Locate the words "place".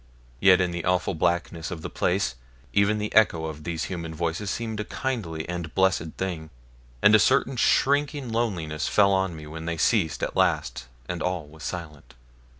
1.91-2.33